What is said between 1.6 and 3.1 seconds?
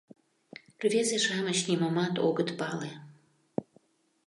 нимомат огыт пале...